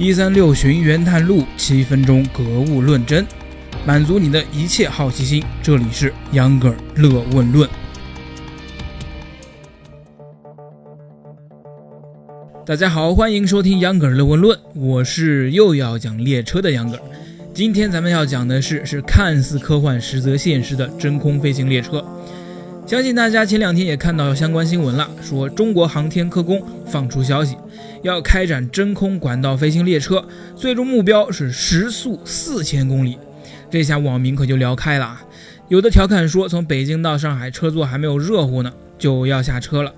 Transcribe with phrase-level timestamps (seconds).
[0.00, 3.26] 一三六寻源探路，七分钟格物论真，
[3.84, 5.42] 满足你的一切好奇心。
[5.60, 7.68] 这里是秧歌儿乐问论。
[12.64, 17.02] 大家好，欢迎收听秧歌儿乐问论，我是又要讲列车的秧歌儿。
[17.52, 22.06] 今天咱们要讲的是，是看似科幻，实则现实的真空飞行列车。
[22.88, 27.54] 相信大家前两天也看到相关新闻了，说中国航天科工放出消息。
[28.02, 30.26] 要开展真空管道飞行列车，
[30.56, 33.18] 最终目标是时速四千公里。
[33.70, 35.22] 这下网民可就聊开了啊，
[35.68, 39.92] 有的调侃说从北京到上海车座还没有热乎呢，就要下车了；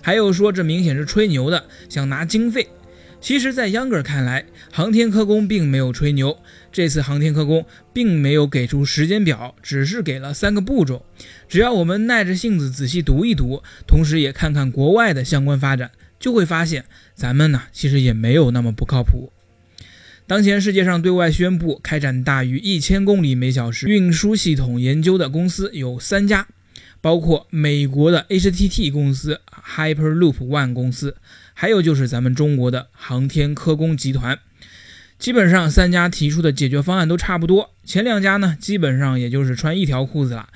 [0.00, 2.66] 还有说这明显是吹牛的，想拿经费。
[3.22, 6.36] 其实，在秧歌看来，航天科工并没有吹牛。
[6.72, 11.06] 这次航天科工并没有给出时间表，只是给了三个步骤。
[11.48, 15.92] 只要我们耐着性子仔细读一读，同时也看看国外的相关发展。
[16.18, 19.32] 就会发现，咱们呢其实也没有那么不靠谱。
[20.26, 26.48] 当前世界上对外宣布开展大于一千公里每小时运输系统研究的公司有三家，
[27.02, 29.42] 包括美国的 HTT 公司、
[29.76, 31.16] Hyperloop One 公司，
[31.52, 34.38] 还有就是咱们中国的航天科工集团。
[35.18, 40.48] 基本上三家提出的解决方案都差不多，前两家呢基本上也就是穿一条裤子了。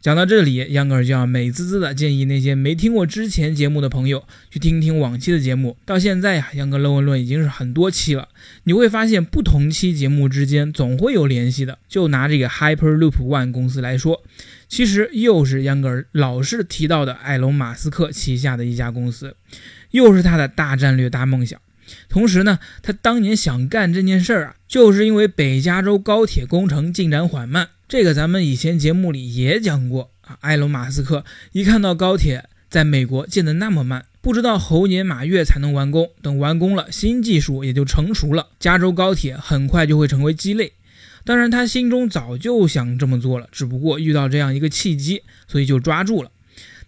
[0.00, 5.76] 讲到这里，秧歌儿就要美滋滋的建议那些没听过之前节目的朋友去听听往期的节目。
[5.84, 8.28] 到现在呀，秧歌乐问论已经是很多期了，
[8.64, 11.78] 你会发现不同期节目之间总会有联系的。
[11.86, 14.22] 就拿这个 Hyperloop One 公司来说，
[14.70, 19.36] 其实又是秧歌儿老是提到的埃隆·马斯克旗下的一家公司，
[19.90, 21.60] 又是他的大战略、大梦想。
[22.08, 27.70] 同时呢，他当年想干这件事儿啊，就是因为北加州高铁工程进展缓慢。
[27.88, 40.72] 这个咱们以前节目里也讲过啊，埃隆·马斯克一看到高铁在美国建得那么慢，不知道猴年马月才能完工，等完工了，新技术也就成熟了，加州高铁很快就会成为鸡肋。
[41.24, 46.30] 当然，他心中早就想这么做了，只不过遇到这样一个契机，所以就抓住了。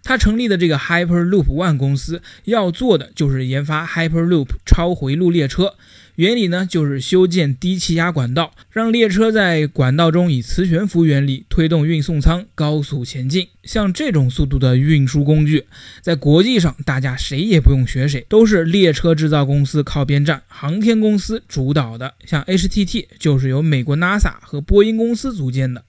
[0.02, 5.74] 他成立的这个 Hyperloop One 公司要做的就是研发 Hyperloop 超回路列车。
[6.16, 13.48] 原理呢，就是修建低气压管道，让列车在管道中以磁悬浮原理推动运送舱高速前进。
[13.64, 15.64] 像这种速度的运输工具，
[16.02, 22.12] 在国际上大家谁也不用学谁，都是列车制造公司靠边站，航天公司主导的。
[22.26, 25.82] 像 HTT 就是由美国 NASA 和波音公司组建的。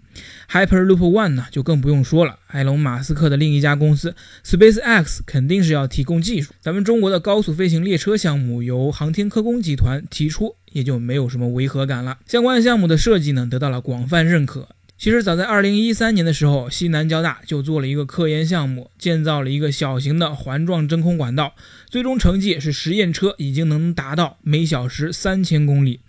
[0.50, 2.40] Hyperloop One 呢，就更不用说了。
[2.48, 4.16] 埃隆·马斯克的另一家公司
[4.46, 6.54] SpaceX 肯定是要提供技术。
[6.60, 12.20] 咱们中国的高速飞行列车项目由航天科工集团提出，也就没有什么违和感了。
[12.28, 14.70] 相关项目的设计呢，得到了广泛认可。
[14.96, 21.56] 其实早在2013年的时候，西南交大就做了一个科研项目，建造了一个小型的环状真空管道。
[21.90, 26.00] 最终成绩是实验车已经能达到每小时3000公里，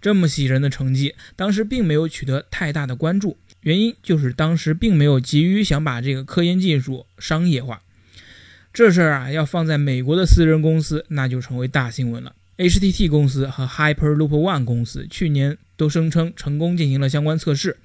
[0.00, 3.36] 这么喜人的成绩，当时并没有取得太大的关注。
[3.62, 7.82] 原因就是当时并没有急于想把这个科研技术商业化，
[8.72, 12.34] 这事儿啊要放在美国的私人公司，那就成为大新闻了。
[12.56, 17.76] HTT 公司和 Hyperloop One 公司去年都声称成功进行了相关测试，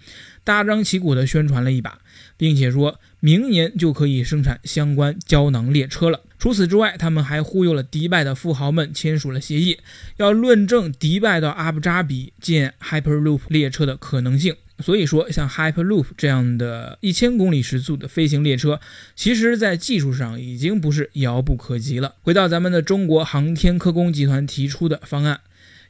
[0.43, 1.99] 大张旗鼓地宣传了一把，
[2.37, 6.21] 并且说明年就可以生产相关胶囊列车了。
[6.39, 9.77] 除此之外，他们还忽悠了迪拜的富豪们签署了协议，
[10.17, 14.55] 要论证迪拜到阿布扎比建 Hyperloop 列车的可能性。
[14.79, 18.79] 所以说，像 Hyperloop 这样的一千公里时速的飞行列车，
[19.15, 22.15] 其实在技术上已经不是遥不可及了。
[22.21, 25.41] 回到咱们的中国航天科工集团提出的方案，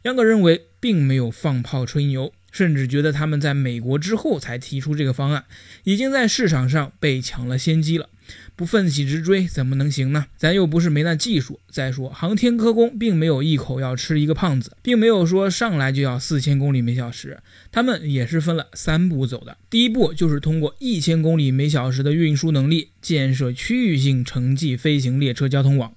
[0.04, 5.44] 杨哥认为并没有放炮吹牛，甚至觉得他们在美国之后才提出这个方案，
[5.84, 8.08] 已经在市场上被抢了先机了。
[8.56, 10.28] 不奋起直追怎么能行呢？
[10.38, 11.60] 咱又不是没那技术。
[11.70, 17.40] 再说，航天科工并没有一口要吃一个胖子，并没有说上来就要四千公里每小时，
[17.72, 19.58] 他们也是分了三步走的。
[19.72, 25.92] 第一步就是通过一千公里每小时的运输能力，建设区域性城际飞行列车交通网。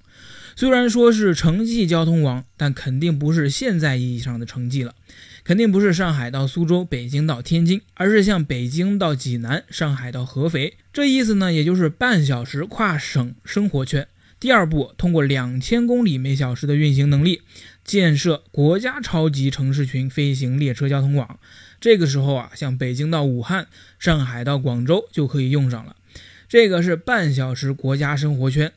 [0.59, 4.94] 虽然说是城际交通网，但肯定不是现在意义上的城际了。
[5.44, 10.79] 肯定不是上海到苏州、北京到天津，而是像北京到济南、上海到合肥。
[10.94, 14.08] 这意思呢，也就是半小时跨省生活圈。
[14.41, 17.43] 第二步，通过两千公里每小时的运行能力，
[17.85, 21.38] 建设国家超级城市群飞行列车交通网。
[21.79, 23.67] 这个时候啊，像北京到武汉、
[23.99, 25.97] 上海到广州就可以用上了。
[26.49, 28.73] 这个是半小时国家生活圈。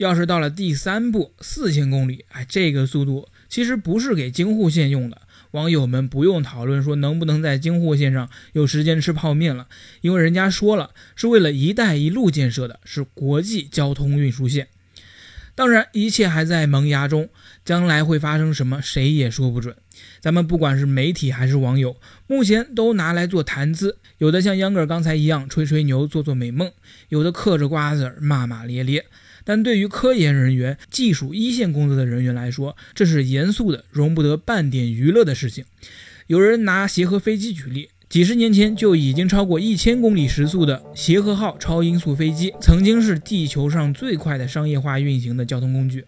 [0.00, 5.20] 要是到了第三步，四千公里，哎，这个速度其实不是给京沪线用的。
[5.50, 9.68] 网友们不用讨论说能不能在京沪线上有时间吃泡面了，
[10.00, 14.68] 因为人家说了是为了“一带一路”建设的，是国际交通运输线。
[15.54, 17.28] 当然，一切还在萌芽中，
[17.62, 19.76] 将来会发生什么，谁也说不准。
[20.20, 21.96] 咱们不管是媒体还是网友，
[22.26, 26.72] 目前都拿来做谈资，有的像秧歌刚才一样吹吹牛、做做美梦，
[27.10, 29.04] 有的嗑着瓜子儿骂骂咧咧。
[29.44, 35.64] 但对于科研人员、技术一线工作的人员来说，这是严肃的、容不得半点娱乐的事情。
[36.26, 46.04] 有人拿协和飞机举例，几十年前就已经超过一千公里时速的协和号超音速飞机，曾经是地球上最快的商业化运行的交通工具。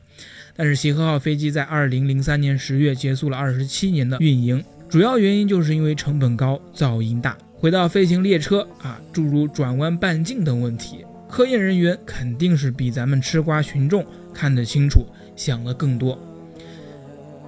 [0.54, 7.36] 但是协和号飞机在二零零三年十月结束了二十七年的运营，主要原因就是因为成本高、噪音大。
[7.54, 10.98] 回到飞行列车啊，诸如转弯半径等问题。
[11.32, 16.18] 科研人员肯定是比咱们吃瓜群众看得清楚，想的更多。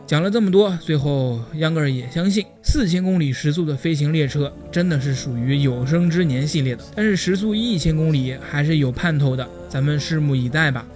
[0.07, 6.83] 讲了这么多，最后秧歌儿也相信，四千公里时速的飞行列车真的是属于有生之年系列的。
[6.95, 10.87] 但是时速一千公里还是有盼头的，咱们拭目以待吧。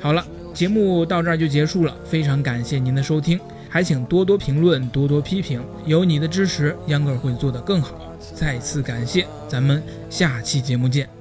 [0.00, 8.16] 好了，节目到这儿就结束了，非常感谢您的收听，还请多多评论，多多批评，有你的支持，秧歌儿会做得更好。
[8.34, 11.15] 再次感谢，咱们下期节目见。